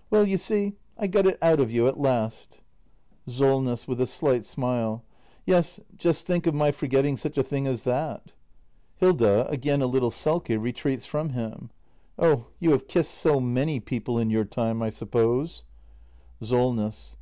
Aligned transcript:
]Well, 0.10 0.28
you 0.28 0.36
see, 0.36 0.74
I 0.98 1.06
got 1.06 1.24
it 1.26 1.38
out 1.40 1.60
of 1.60 1.70
you 1.70 1.88
at 1.88 1.98
last! 1.98 2.58
Solness. 3.26 3.88
[With 3.88 4.02
a 4.02 4.06
slight 4.06 4.44
smile.] 4.44 5.02
Yes— 5.46 5.80
just 5.96 6.26
think 6.26 6.46
of 6.46 6.54
my 6.54 6.72
forget 6.72 7.04
ting 7.04 7.16
such 7.16 7.38
a 7.38 7.42
thing 7.42 7.66
as 7.66 7.84
that. 7.84 8.32
Hilda. 8.96 9.46
[Again 9.48 9.80
a 9.80 9.86
little 9.86 10.10
sulky, 10.10 10.58
retreats 10.58 11.06
from 11.06 11.30
him.] 11.30 11.70
Oh, 12.18 12.48
you 12.60 12.72
have 12.72 12.86
kissed 12.86 13.14
so 13.14 13.40
many 13.40 13.80
people 13.80 14.18
in 14.18 14.28
your 14.28 14.44
time, 14.44 14.82
I 14.82 14.90
suppose. 14.90 15.64
306 15.64 15.64
THE 15.64 15.64
MASTER 15.64 16.36
BUILDER 16.36 16.42
[act 16.42 16.42
i 16.42 16.44
SOLNESS. 16.90 17.16